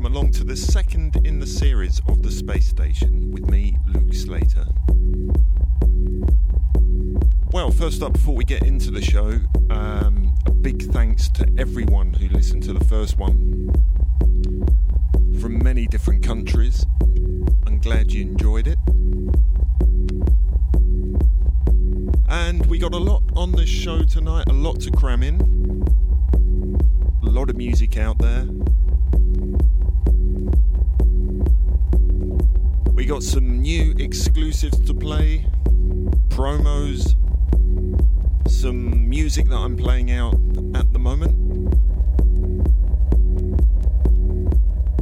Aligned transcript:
welcome 0.00 0.16
along 0.16 0.32
to 0.32 0.44
the 0.44 0.56
second 0.56 1.14
in 1.26 1.40
the 1.40 1.46
series 1.46 2.00
of 2.08 2.22
the 2.22 2.30
Space 2.30 2.66
Station 2.66 3.30
with 3.32 3.50
me, 3.50 3.76
Luke 3.86 4.14
Slater. 4.14 4.64
Well, 7.52 7.70
first 7.70 8.02
up, 8.02 8.14
before 8.14 8.34
we 8.34 8.44
get 8.44 8.62
into 8.62 8.90
the 8.90 9.02
show, 9.02 9.40
um, 9.68 10.34
a 10.46 10.52
big 10.52 10.90
thanks 10.90 11.28
to 11.30 11.46
everyone 11.58 12.14
who 12.14 12.28
listened 12.28 12.62
to 12.62 12.72
the 12.72 12.82
first 12.84 13.18
one 13.18 13.74
from 15.38 15.62
many 15.62 15.86
different 15.86 16.24
countries. 16.24 16.86
I'm 17.66 17.78
glad 17.78 18.10
you 18.10 18.22
enjoyed 18.22 18.68
it. 18.68 18.78
And 22.30 22.64
we 22.66 22.78
got 22.78 22.94
a 22.94 22.98
lot 22.98 23.22
on 23.34 23.52
the 23.52 23.66
show 23.66 24.02
tonight, 24.04 24.46
a 24.48 24.54
lot 24.54 24.80
to 24.80 24.90
cram 24.90 25.22
in. 25.22 25.40
A 27.22 27.26
lot 27.26 27.50
of 27.50 27.56
music 27.56 27.98
out 27.98 28.16
there. 28.16 28.46
Got 33.10 33.24
some 33.24 33.58
new 33.58 33.92
exclusives 33.98 34.78
to 34.86 34.94
play, 34.94 35.44
promos, 36.28 37.16
some 38.48 39.08
music 39.08 39.48
that 39.48 39.56
I'm 39.56 39.76
playing 39.76 40.12
out 40.12 40.34
at 40.76 40.92
the 40.92 40.98
moment. 41.00 41.34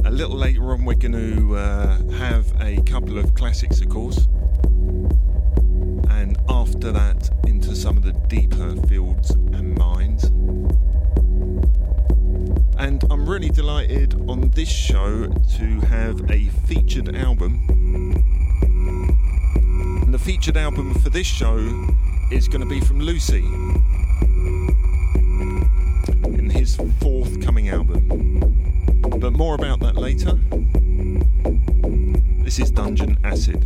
A 0.07 0.09
little 0.09 0.35
later 0.35 0.71
on, 0.71 0.85
we're 0.85 0.95
going 0.95 1.11
to 1.11 1.55
uh, 1.55 2.01
have 2.13 2.51
a 2.59 2.81
couple 2.81 3.19
of 3.19 3.35
classics, 3.35 3.79
of 3.79 3.89
course. 3.89 4.25
And 6.09 6.35
after 6.49 6.91
that, 6.91 7.29
into 7.45 7.75
some 7.75 7.95
of 7.95 8.01
the 8.01 8.13
deeper 8.27 8.75
fields 8.87 9.29
and 9.29 9.77
minds. 9.77 10.23
And 12.79 13.03
I'm 13.11 13.29
really 13.29 13.49
delighted 13.49 14.15
on 14.27 14.49
this 14.49 14.67
show 14.69 15.27
to 15.27 15.79
have 15.81 16.31
a 16.31 16.47
featured 16.65 17.15
album. 17.15 17.78
And 20.03 20.13
the 20.13 20.19
featured 20.19 20.57
album 20.57 20.93
for 20.95 21.09
this 21.09 21.27
show 21.27 21.57
is 22.31 22.47
going 22.47 22.61
to 22.61 22.67
be 22.67 22.79
from 22.79 22.99
Lucy 22.99 23.45
in 26.25 26.49
his 26.49 26.75
forthcoming 26.99 27.69
album. 27.69 27.99
But 29.19 29.33
more 29.33 29.55
about 29.55 29.79
that 29.79 29.95
later. 29.95 30.33
This 32.43 32.59
is 32.59 32.71
Dungeon 32.71 33.17
Acid. 33.23 33.63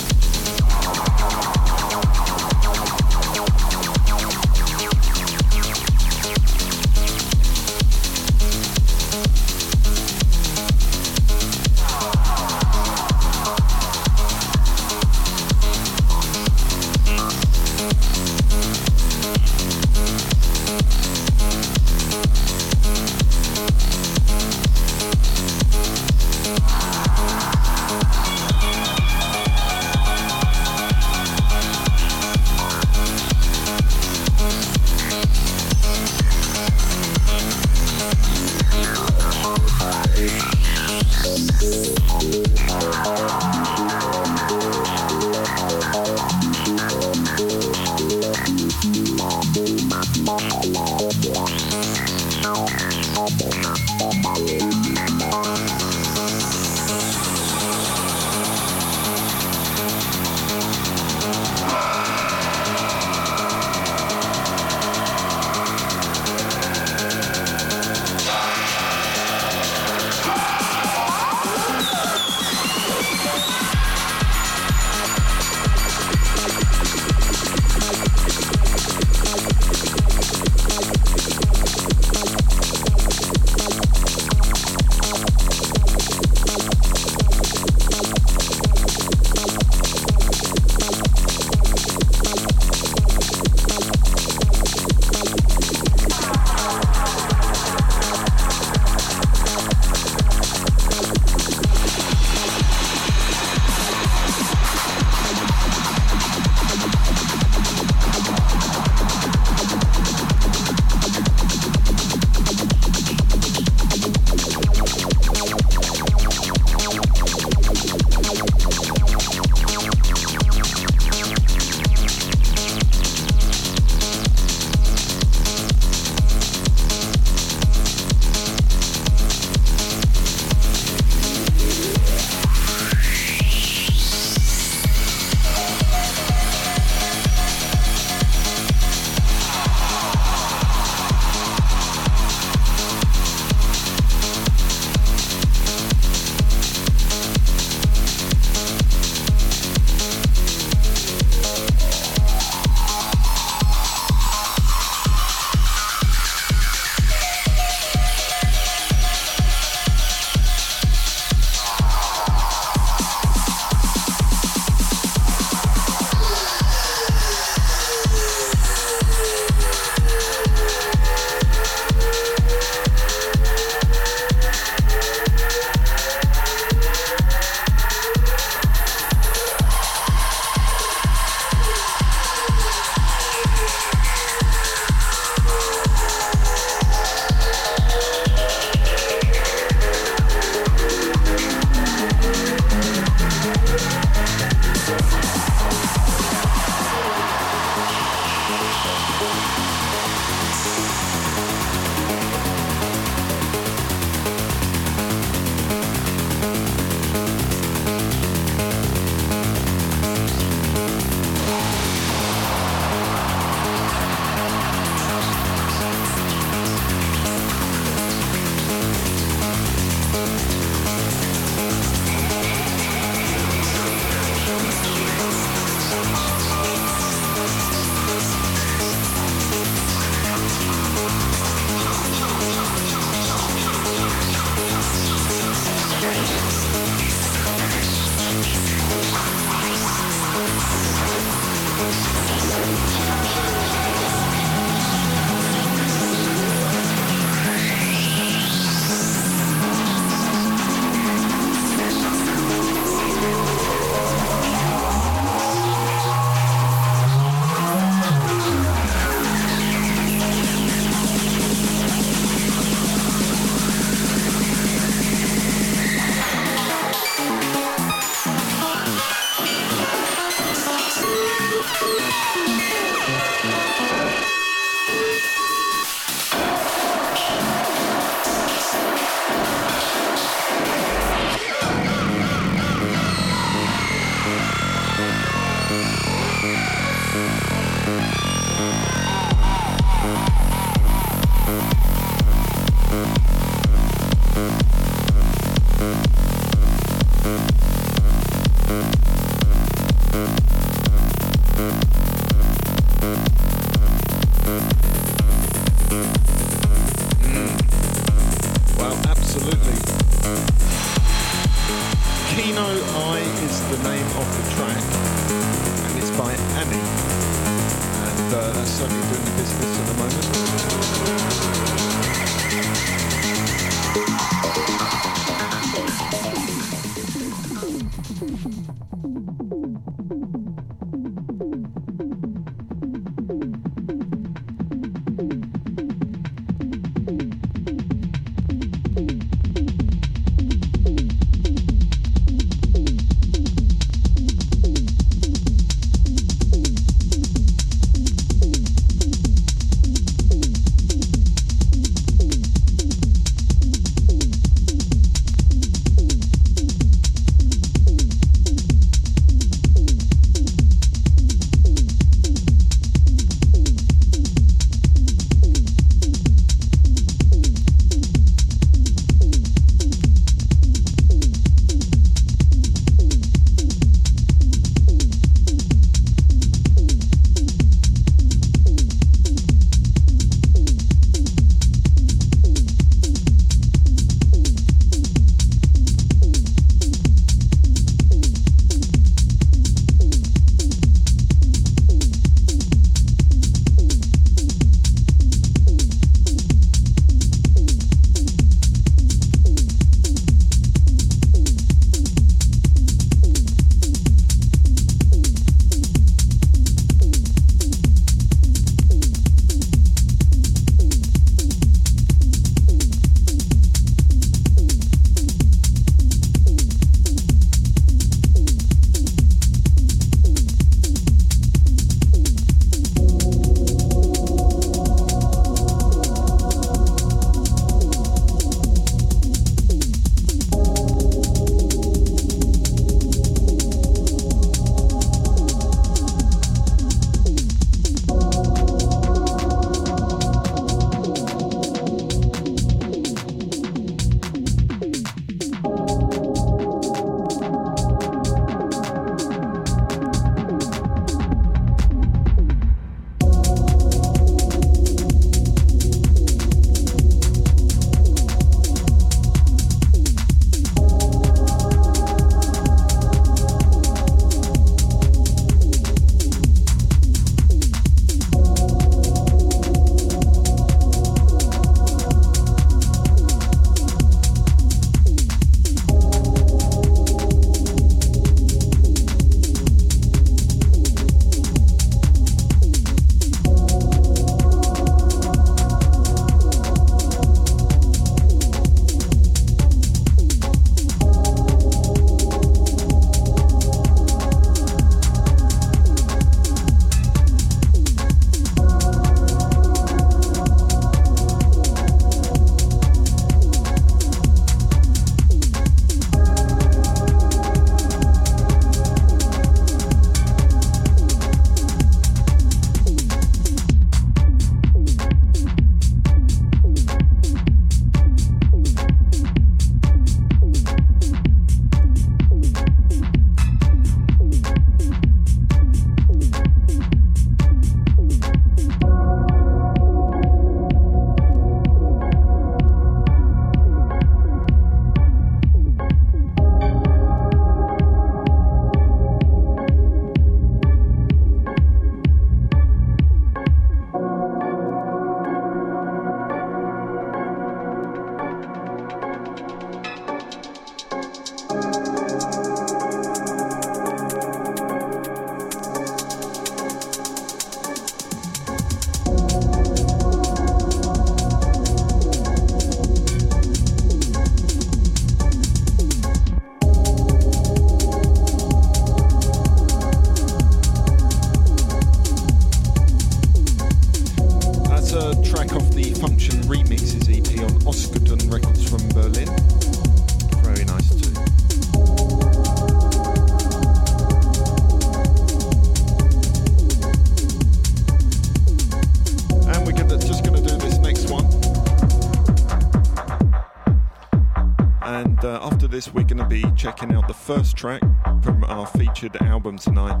We're 595.92 596.04
going 596.04 596.18
to 596.18 596.26
be 596.26 596.44
checking 596.56 596.92
out 596.92 597.08
the 597.08 597.14
first 597.14 597.56
track 597.56 597.82
from 598.22 598.42
our 598.44 598.66
featured 598.66 599.16
album 599.22 599.58
tonight. 599.58 600.00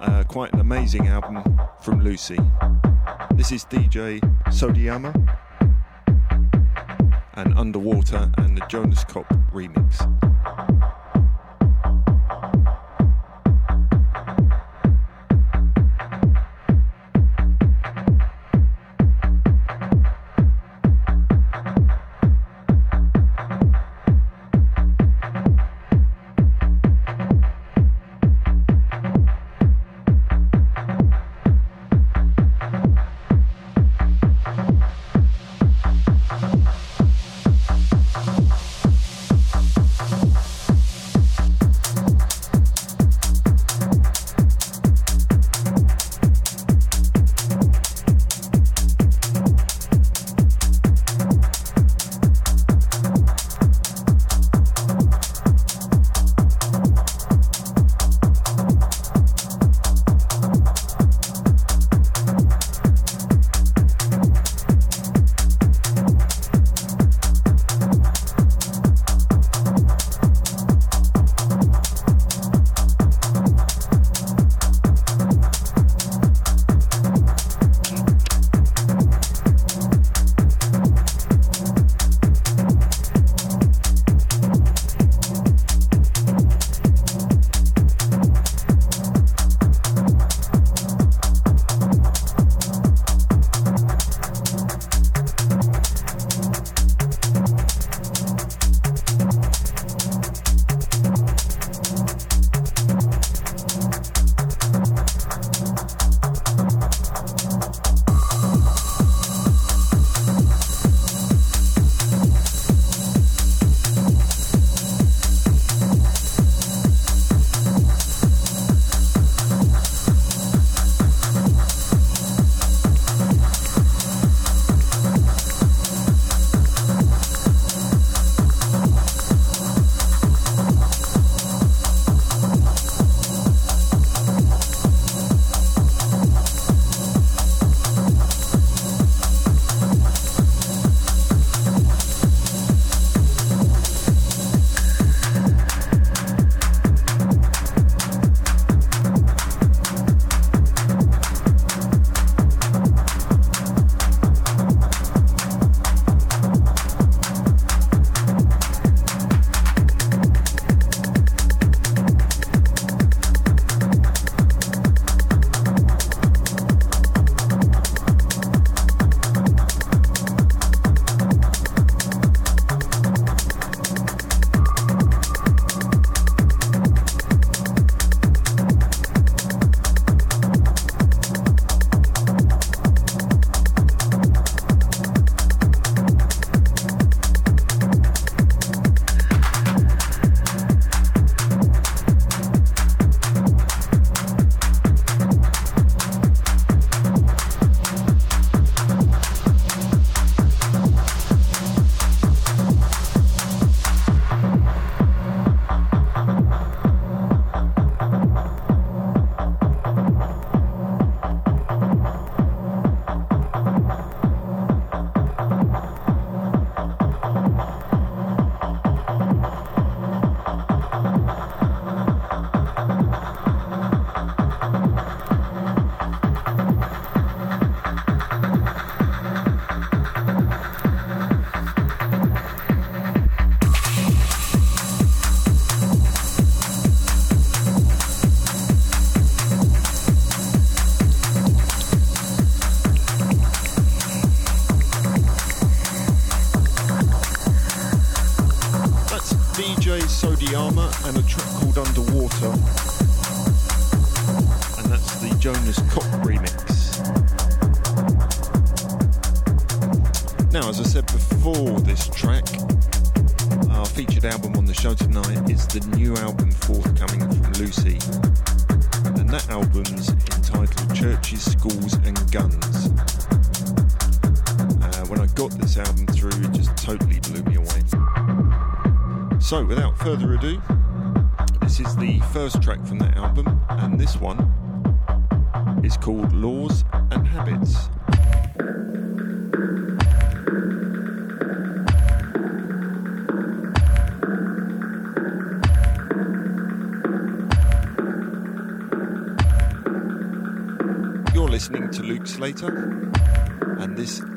Uh, 0.00 0.22
quite 0.28 0.52
an 0.52 0.60
amazing 0.60 1.08
album 1.08 1.42
from 1.82 2.02
Lucy. 2.02 2.38
This 3.34 3.52
is 3.52 3.64
DJ 3.64 4.20
Sodeyama 4.48 5.12
and 7.34 7.58
Underwater 7.58 8.30
and 8.38 8.56
the 8.56 8.64
Jonas 8.68 9.04
Kopp 9.04 9.28
remix. 9.52 10.15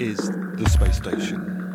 Is 0.09 0.31
The 0.55 0.67
Space 0.67 0.97
Station. 0.97 1.68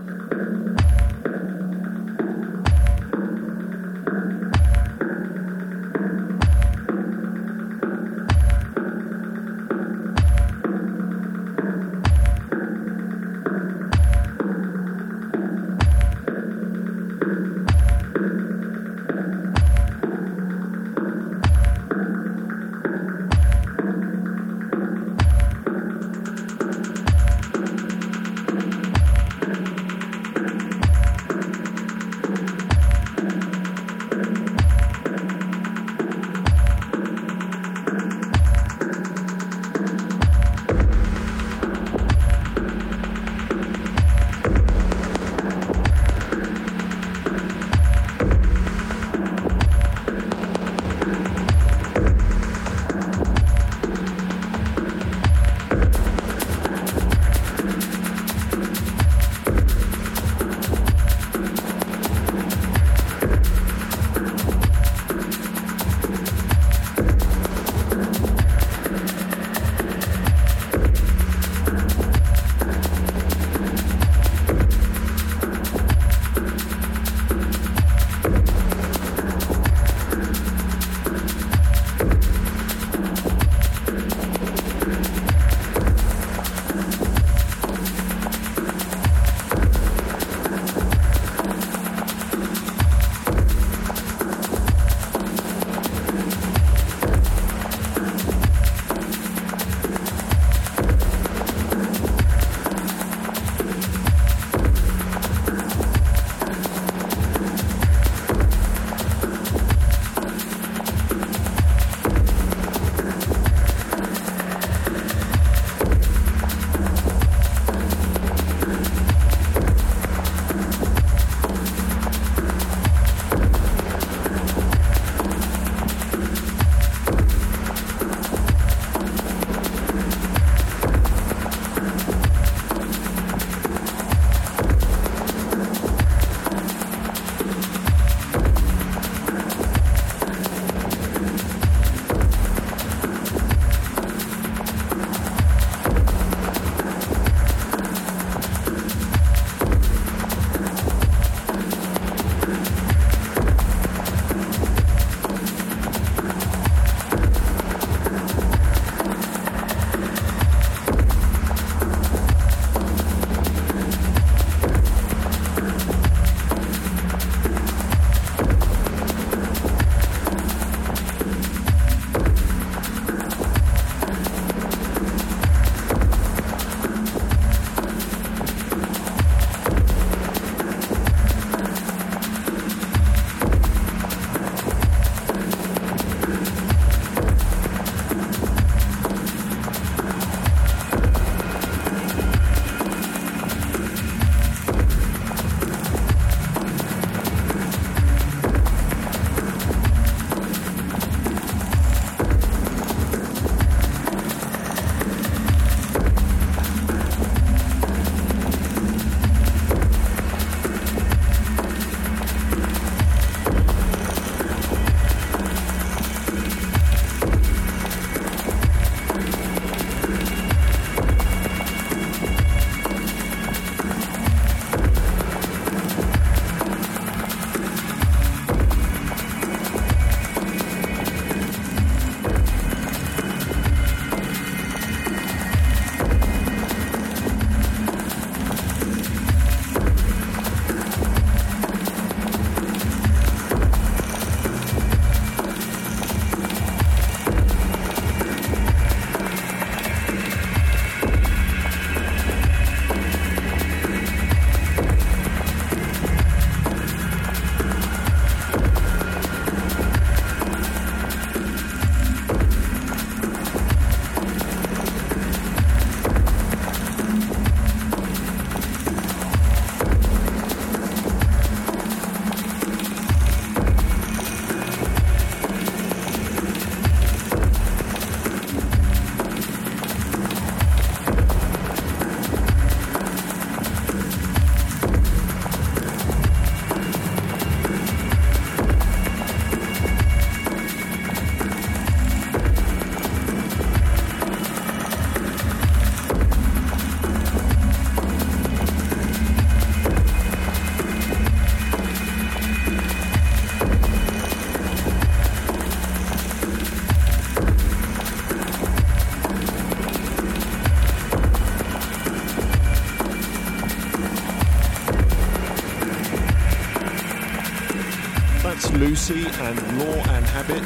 And 319.10 319.78
Law 319.78 319.96
and 320.14 320.24
Habit. 320.24 320.62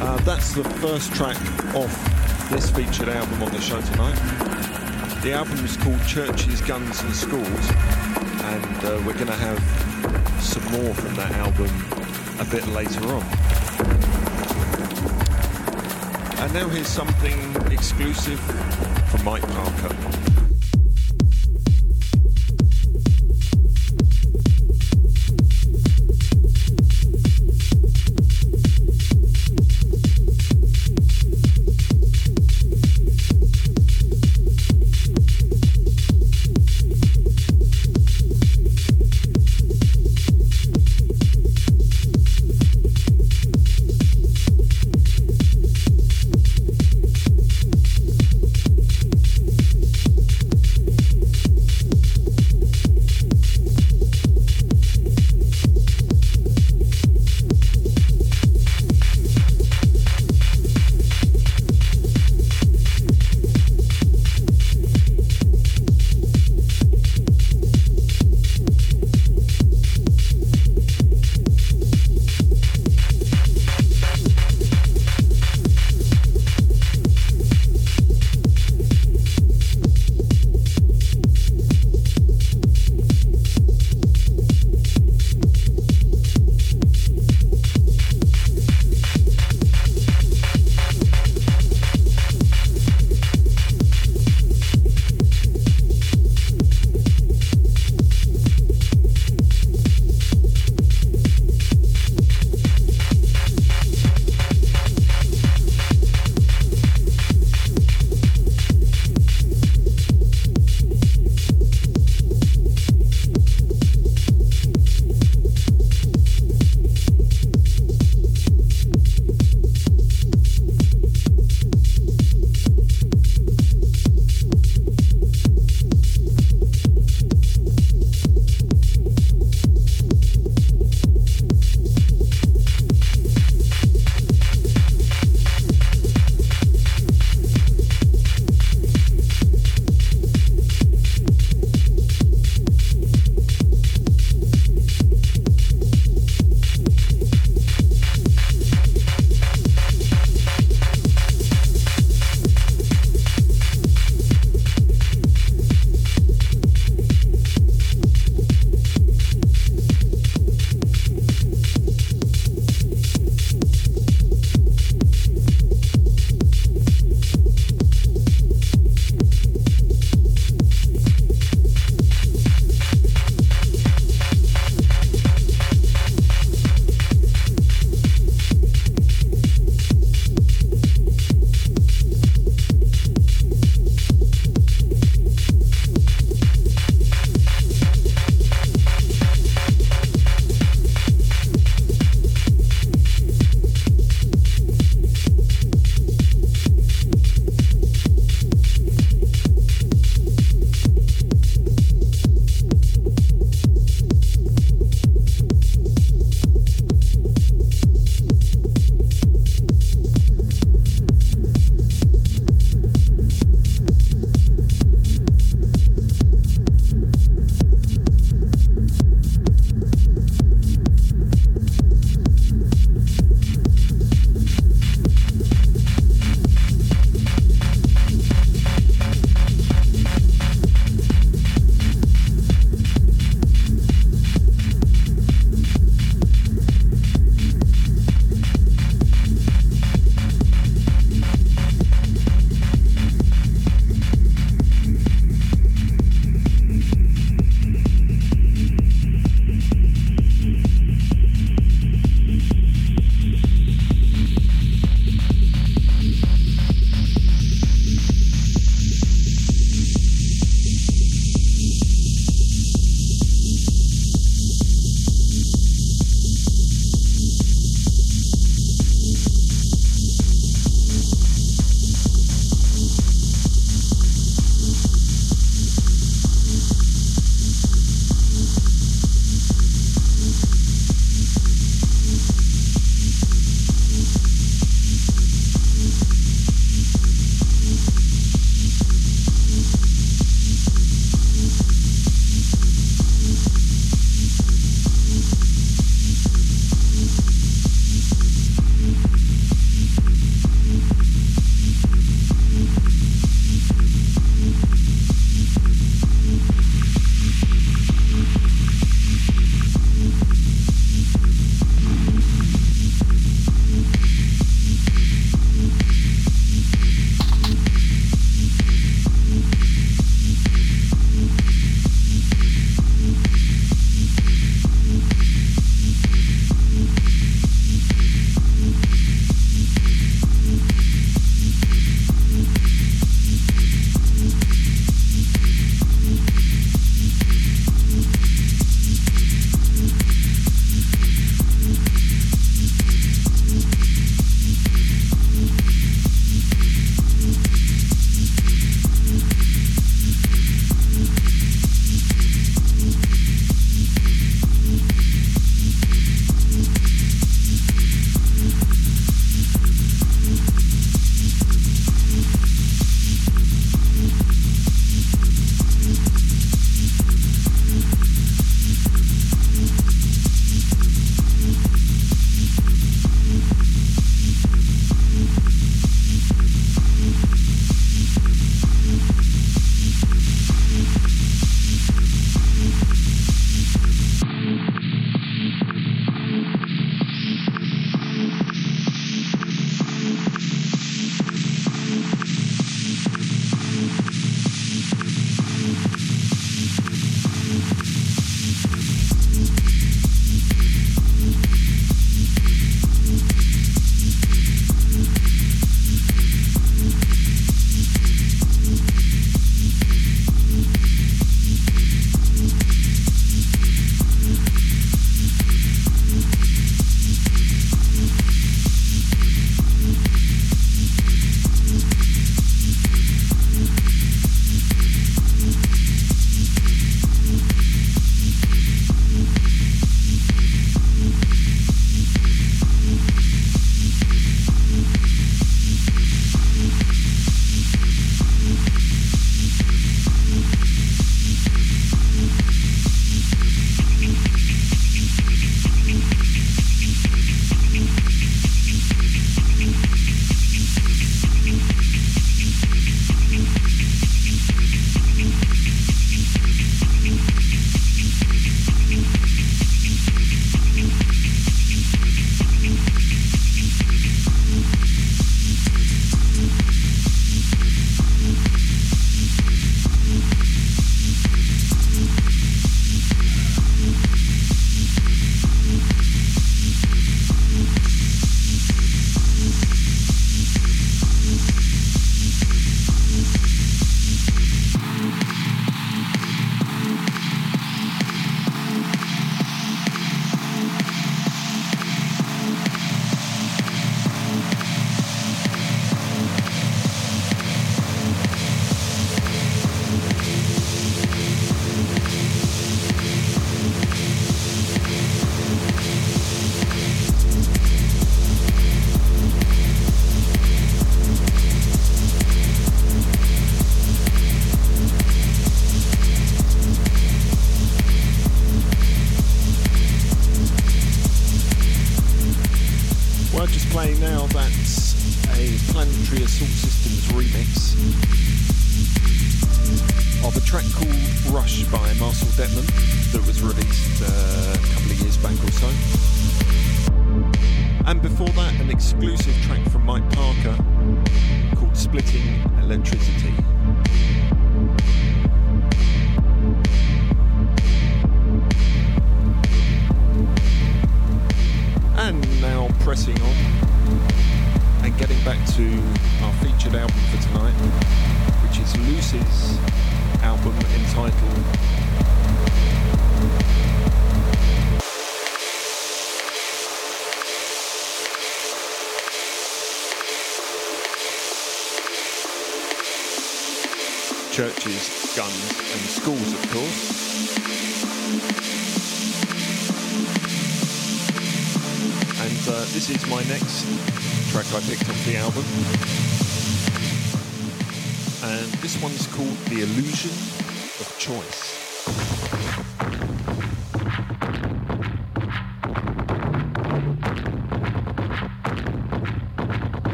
Uh, 0.00 0.16
that's 0.18 0.52
the 0.52 0.62
first 0.78 1.12
track 1.14 1.36
off 1.74 2.48
this 2.48 2.70
featured 2.70 3.08
album 3.08 3.42
on 3.42 3.50
the 3.50 3.60
show 3.60 3.80
tonight. 3.80 4.14
The 5.22 5.32
album 5.32 5.64
is 5.64 5.76
called 5.78 6.00
Churches, 6.06 6.60
Guns 6.60 7.02
and 7.02 7.12
Schools, 7.12 7.70
and 8.44 8.84
uh, 8.84 9.02
we're 9.04 9.14
going 9.14 9.26
to 9.26 9.32
have 9.32 9.58
some 10.40 10.62
more 10.80 10.94
from 10.94 11.16
that 11.16 11.32
album 11.32 11.70
a 12.38 12.44
bit 12.44 12.64
later 12.68 13.04
on. 13.08 13.22
And 16.38 16.54
now 16.54 16.68
here's 16.68 16.86
something 16.86 17.56
exclusive 17.72 18.38
from 19.10 19.24
Mike 19.24 19.42
Parker. 19.48 20.31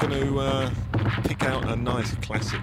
Going 0.00 0.12
to 0.12 0.38
uh, 0.38 0.70
pick 1.24 1.44
out 1.44 1.68
a 1.68 1.76
nice 1.76 2.14
classic 2.16 2.60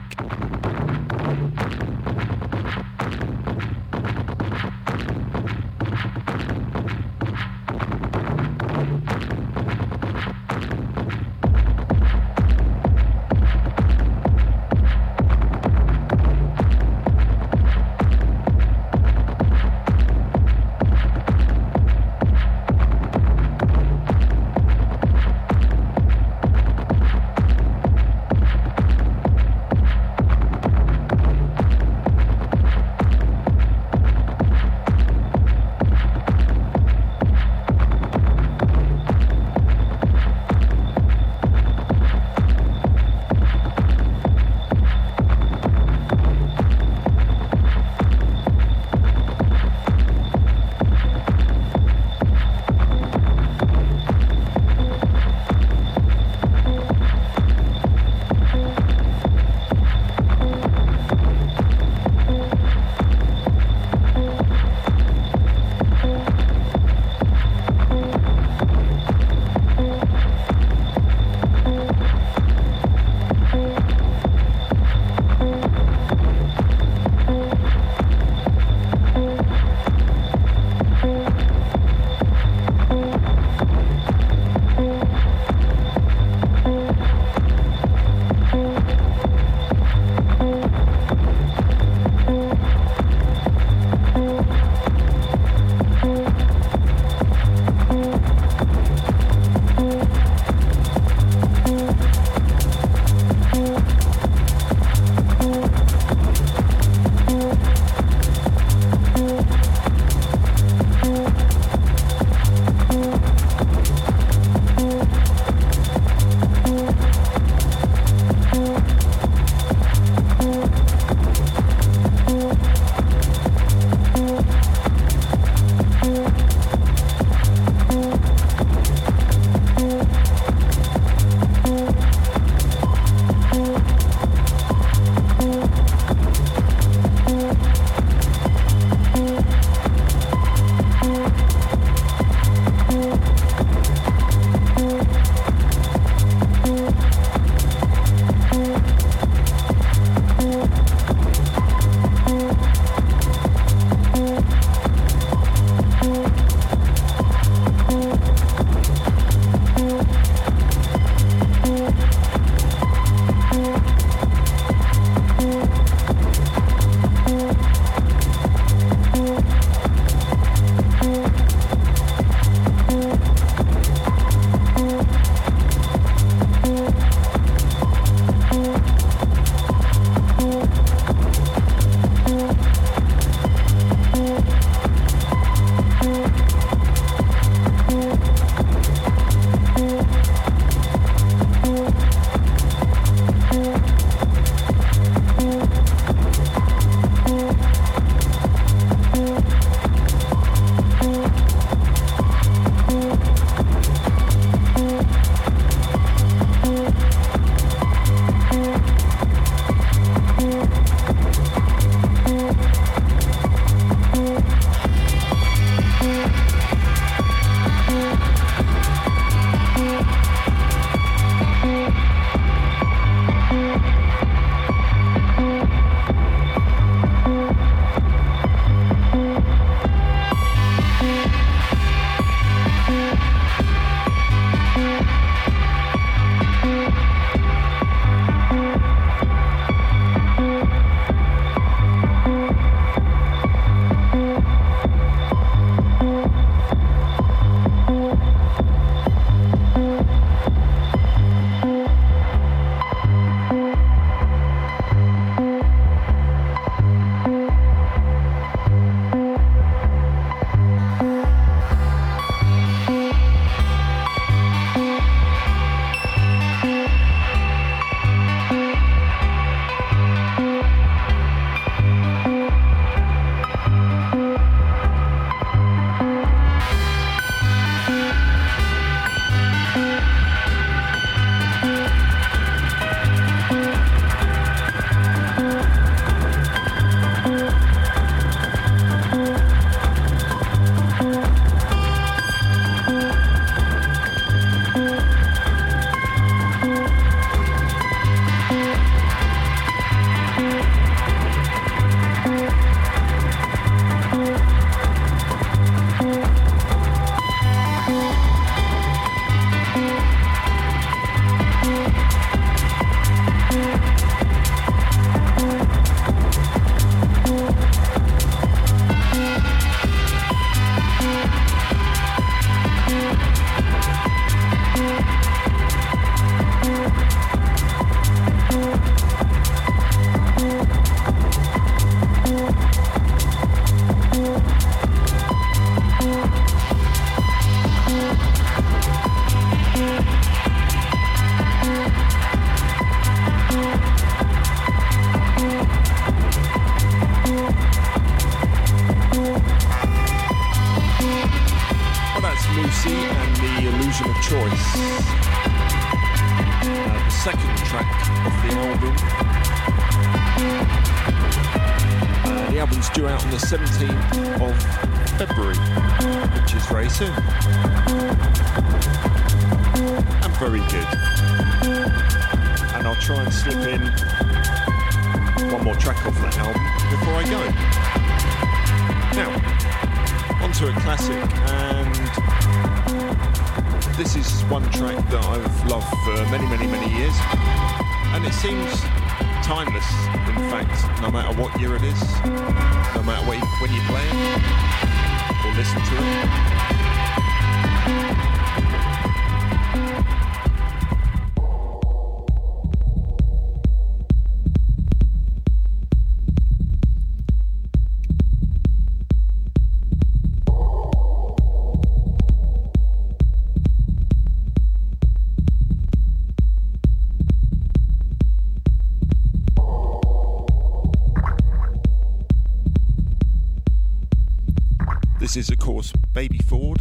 This 425.19 425.35
is, 425.35 425.49
of 425.49 425.57
course, 425.57 425.91
Baby 426.13 426.37
Ford 426.37 426.79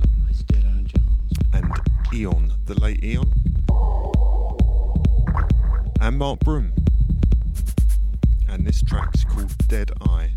and 1.53 1.72
Eon, 2.12 2.53
the 2.66 2.78
late 2.78 3.03
Eon, 3.03 3.32
and 6.01 6.18
Mark 6.18 6.41
Broom. 6.41 6.72
And 8.49 8.66
this 8.66 8.82
track's 8.82 9.24
called 9.24 9.57
Dead 9.68 9.91
Eye. 10.03 10.32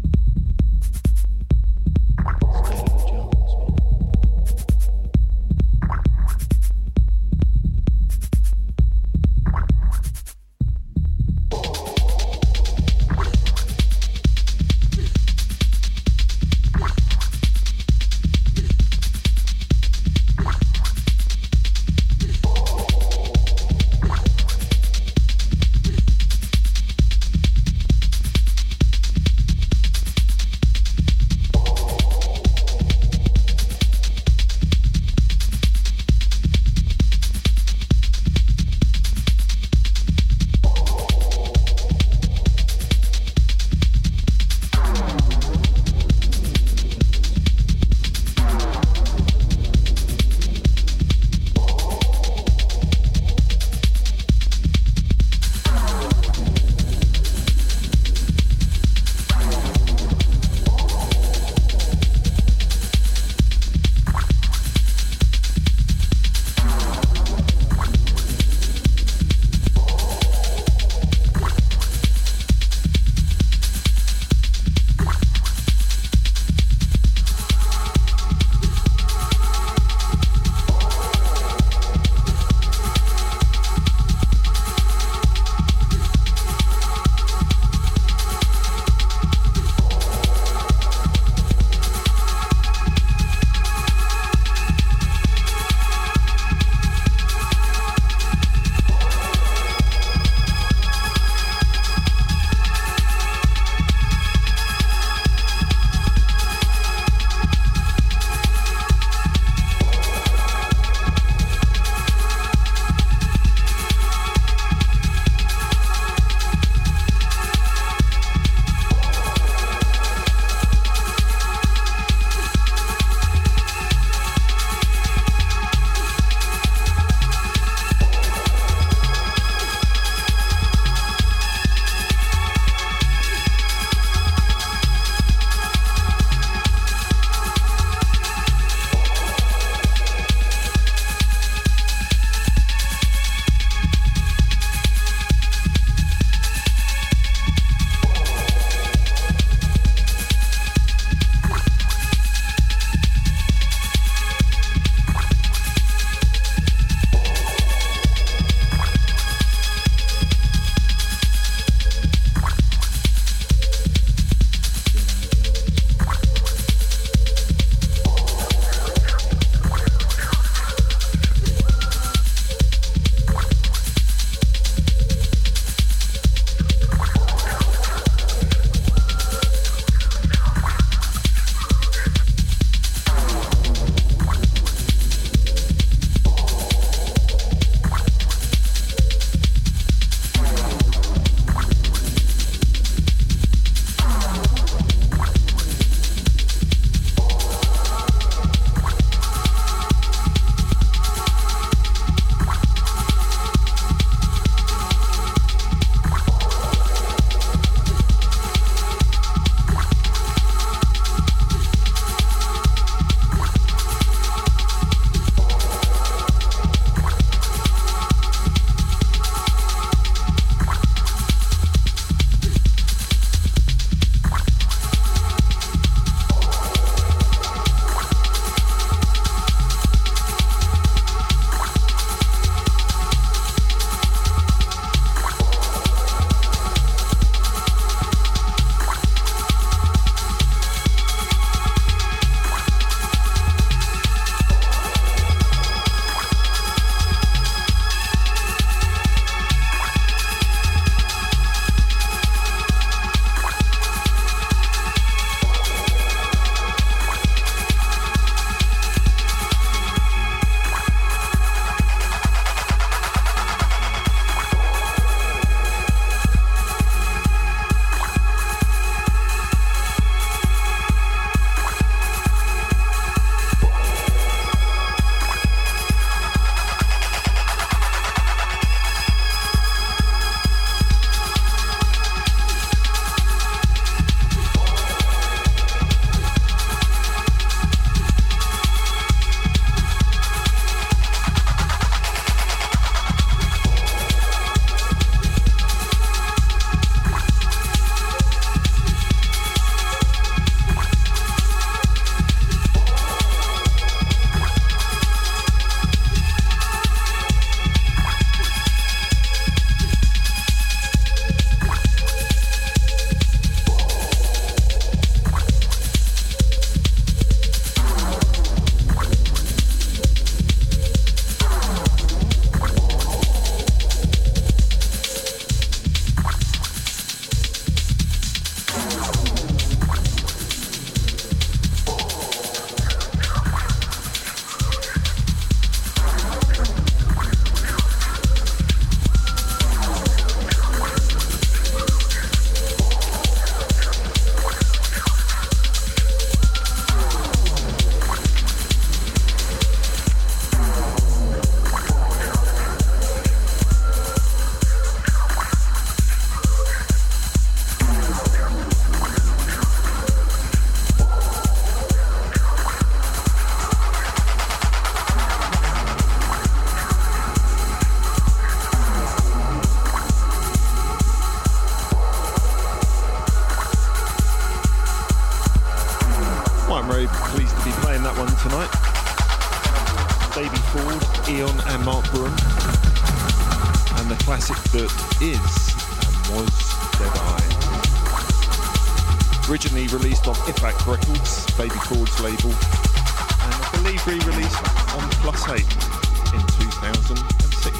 8 395.50 395.56
in 395.56 396.42
2006. 396.42 397.76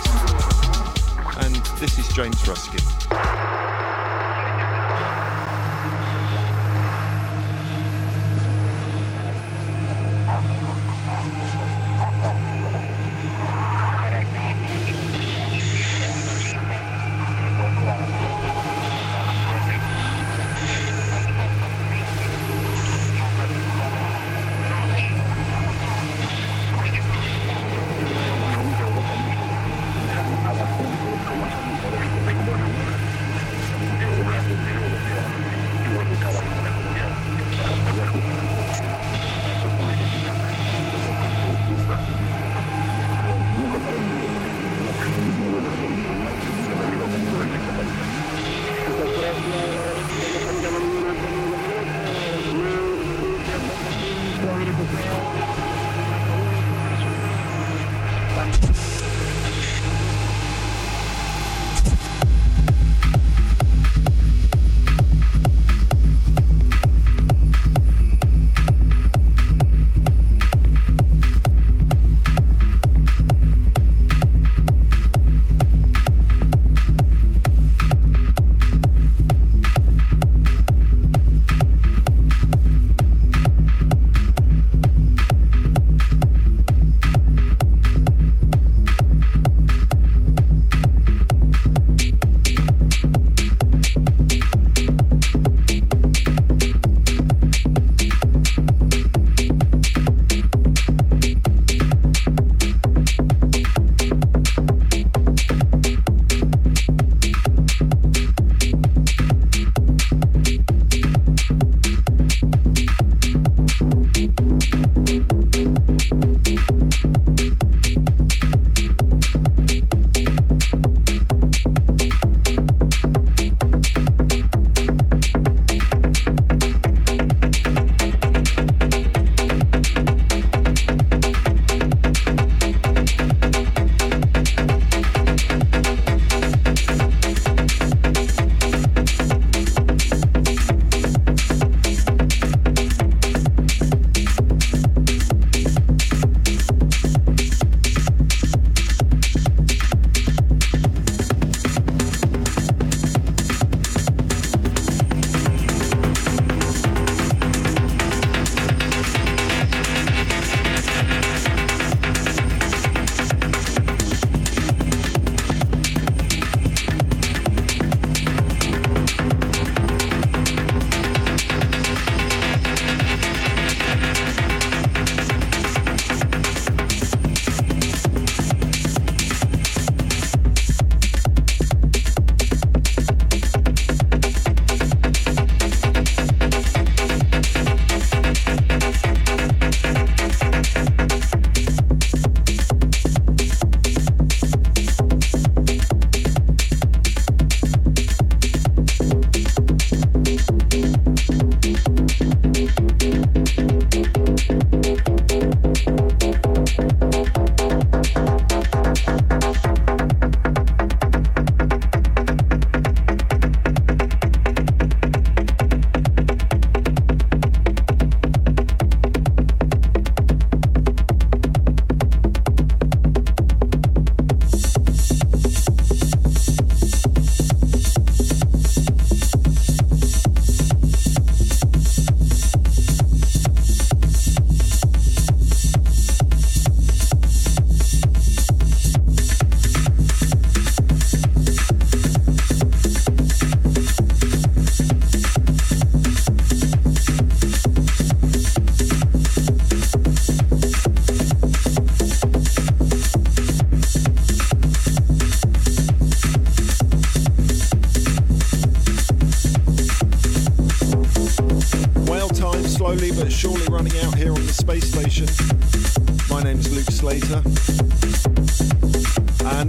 And 1.38 1.56
this 1.78 2.00
is 2.00 2.08
James 2.16 2.48
Ruskin. 2.48 2.80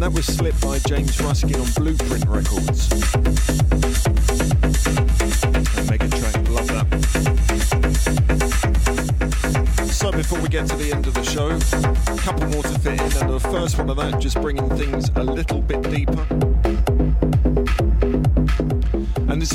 and 0.02 0.14
that 0.14 0.16
was 0.16 0.24
slipped 0.24 0.62
by 0.62 0.78
James 0.78 1.20
Ruskin 1.20 1.56
on 1.56 1.66
Blueprint 1.72 2.24
Records. 2.26 2.90
A 5.90 5.98
track, 5.98 6.48
love 6.48 6.68
that. 6.68 6.86
So 9.92 10.10
before 10.10 10.40
we 10.40 10.48
get 10.48 10.66
to 10.68 10.76
the 10.76 10.92
end 10.94 11.06
of 11.06 11.12
the 11.12 11.22
show, 11.22 11.50
a 11.50 12.18
couple 12.18 12.46
more 12.48 12.62
to 12.62 12.78
fit 12.78 12.94
in, 12.94 13.00
and 13.00 13.30
the 13.30 13.40
first 13.40 13.76
one 13.76 13.90
of 13.90 13.98
that 13.98 14.18
just 14.20 14.40
bringing 14.40 14.70
things 14.70 15.10
a 15.16 15.22
little 15.22 15.60
bit 15.60 15.82
deeper. 15.82 16.26
And 19.28 19.42
this, 19.42 19.52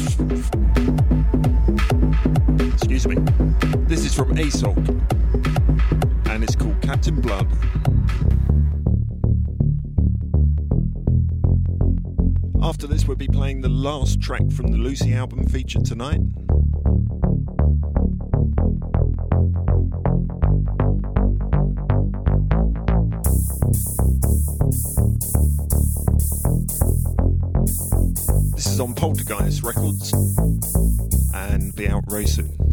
excuse 2.72 3.08
me, 3.08 3.16
this 3.88 4.06
is 4.06 4.14
from 4.14 4.36
ASOC, 4.36 4.78
and 6.30 6.44
it's 6.44 6.56
called 6.56 6.80
Captain 6.84 7.20
Blood. 7.20 7.48
We'll 13.08 13.16
be 13.16 13.28
playing 13.28 13.62
the 13.62 13.70
last 13.70 14.20
track 14.20 14.50
from 14.52 14.68
the 14.68 14.78
Lucy 14.78 15.14
album 15.14 15.46
featured 15.48 15.86
tonight. 15.86 16.22
This 28.56 28.66
is 28.66 28.80
on 28.80 28.96
Poltergeist 28.96 29.62
Records 29.62 30.12
and 31.34 31.76
be 31.76 31.88
out 31.88 32.04
very 32.10 32.26
soon. 32.26 32.65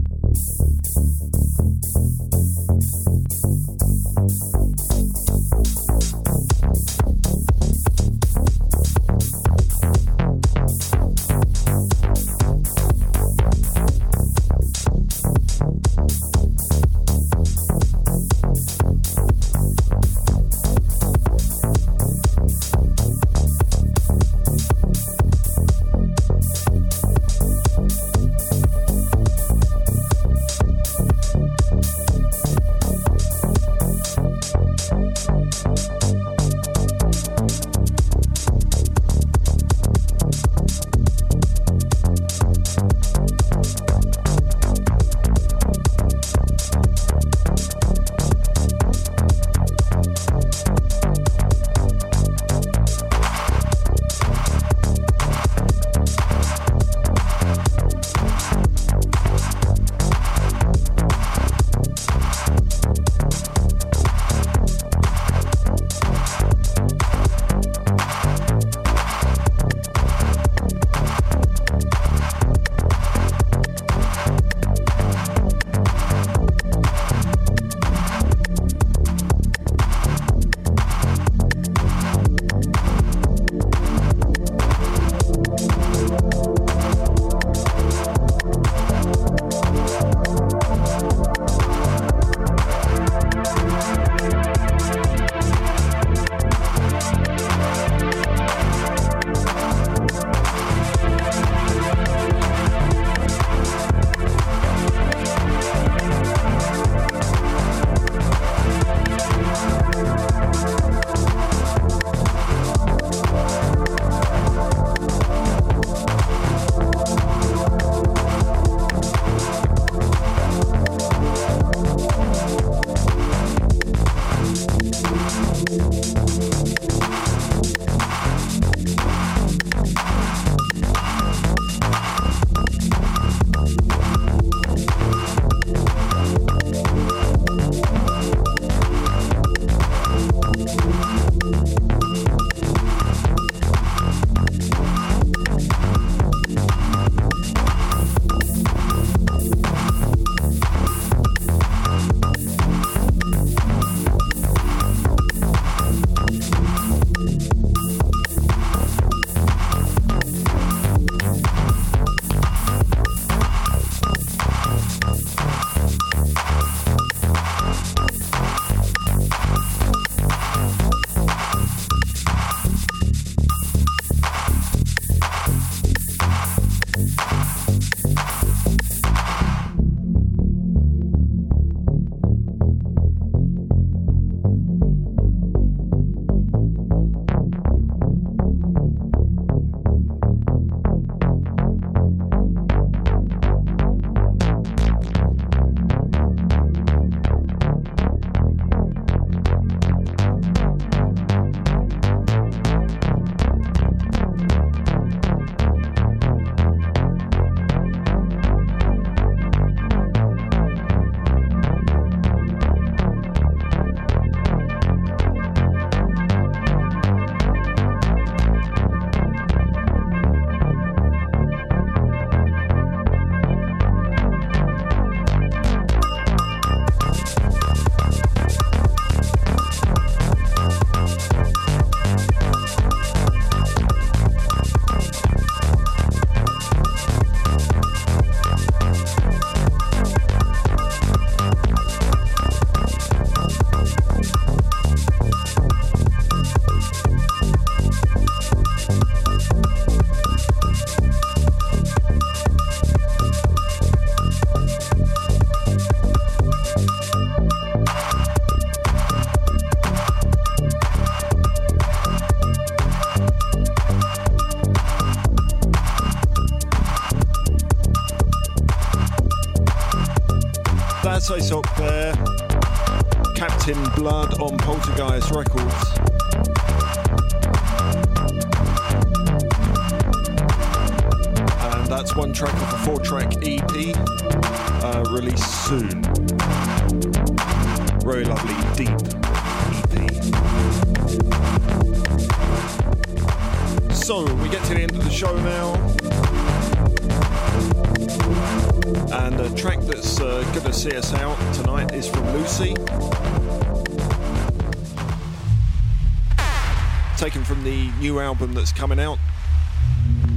New 308.02 308.18
album 308.18 308.52
that's 308.52 308.72
coming 308.72 308.98
out, 308.98 309.16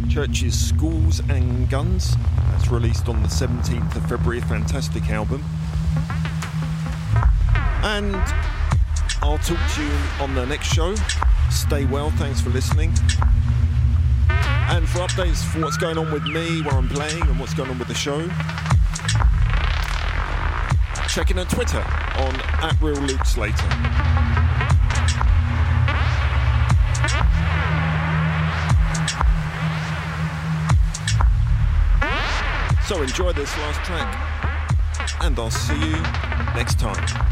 Churches, 0.07 0.53
Schools 0.69 1.19
and 1.29 1.67
Guns. 1.67 2.15
That's 2.51 2.69
released 2.69 3.09
on 3.09 3.23
the 3.23 3.27
17th 3.27 3.95
of 3.95 4.07
February. 4.07 4.39
Fantastic 4.41 5.09
album. 5.09 5.43
And 7.81 8.15
I'll 9.23 9.39
talk 9.39 9.57
to 9.73 9.83
you 9.83 9.91
on 10.21 10.35
the 10.35 10.45
next 10.45 10.67
show. 10.67 10.93
Stay 11.49 11.85
well. 11.85 12.11
Thanks 12.11 12.39
for 12.39 12.51
listening. 12.51 12.93
And 14.29 14.87
for 14.87 14.99
updates 14.99 15.43
for 15.43 15.61
what's 15.61 15.77
going 15.77 15.97
on 15.97 16.11
with 16.11 16.23
me, 16.25 16.61
where 16.61 16.75
I'm 16.75 16.87
playing, 16.87 17.23
and 17.23 17.39
what's 17.39 17.55
going 17.55 17.71
on 17.71 17.79
with 17.79 17.87
the 17.87 17.95
show, 17.95 18.27
check 21.09 21.31
in 21.31 21.39
on 21.39 21.47
Twitter 21.47 21.79
on 21.79 22.35
at 22.61 22.77
Real 22.79 23.01
Luke 23.01 23.25
Slater. 23.25 24.34
So 32.87 33.01
enjoy 33.01 33.33
this 33.33 33.57
last 33.57 33.83
track, 33.83 35.21
and 35.21 35.39
I'll 35.39 35.49
see 35.49 35.73
you 35.73 36.01
next 36.53 36.77
time. 36.79 37.24